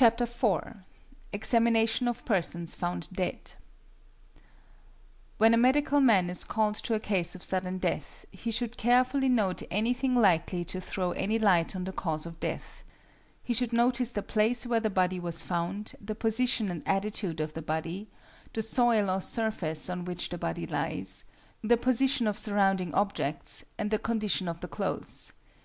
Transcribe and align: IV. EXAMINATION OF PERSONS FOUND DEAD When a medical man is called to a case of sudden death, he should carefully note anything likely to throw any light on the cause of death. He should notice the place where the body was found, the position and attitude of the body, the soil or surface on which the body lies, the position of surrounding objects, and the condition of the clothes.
IV. 0.00 0.14
EXAMINATION 1.32 2.06
OF 2.06 2.24
PERSONS 2.24 2.76
FOUND 2.76 3.08
DEAD 3.12 3.54
When 5.38 5.52
a 5.52 5.56
medical 5.56 6.00
man 6.00 6.30
is 6.30 6.44
called 6.44 6.76
to 6.76 6.94
a 6.94 7.00
case 7.00 7.34
of 7.34 7.42
sudden 7.42 7.78
death, 7.78 8.24
he 8.30 8.52
should 8.52 8.76
carefully 8.76 9.28
note 9.28 9.64
anything 9.72 10.14
likely 10.14 10.64
to 10.66 10.80
throw 10.80 11.10
any 11.10 11.40
light 11.40 11.74
on 11.74 11.82
the 11.82 11.92
cause 11.92 12.24
of 12.24 12.38
death. 12.38 12.84
He 13.42 13.52
should 13.52 13.72
notice 13.72 14.12
the 14.12 14.22
place 14.22 14.64
where 14.64 14.78
the 14.78 14.90
body 14.90 15.18
was 15.18 15.42
found, 15.42 15.96
the 16.00 16.14
position 16.14 16.70
and 16.70 16.86
attitude 16.86 17.40
of 17.40 17.54
the 17.54 17.62
body, 17.62 18.06
the 18.52 18.62
soil 18.62 19.10
or 19.10 19.20
surface 19.20 19.90
on 19.90 20.04
which 20.04 20.28
the 20.28 20.38
body 20.38 20.68
lies, 20.68 21.24
the 21.64 21.76
position 21.76 22.28
of 22.28 22.38
surrounding 22.38 22.94
objects, 22.94 23.64
and 23.76 23.90
the 23.90 23.98
condition 23.98 24.46
of 24.46 24.60
the 24.60 24.68
clothes. 24.68 25.32